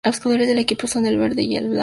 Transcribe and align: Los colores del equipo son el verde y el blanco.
Los 0.03 0.19
colores 0.19 0.47
del 0.47 0.57
equipo 0.57 0.87
son 0.87 1.05
el 1.05 1.19
verde 1.19 1.43
y 1.43 1.55
el 1.57 1.65
blanco. 1.69 1.79